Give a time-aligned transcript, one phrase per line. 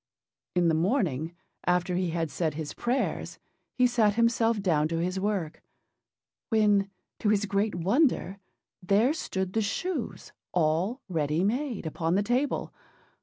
[0.55, 1.35] In the morning
[1.67, 3.37] after he had said his prayers,
[3.75, 5.61] he sat himself down to his work;
[6.49, 6.89] when,
[7.19, 8.39] to his great wonder,
[8.81, 12.73] there stood the shoes all ready made, upon the table.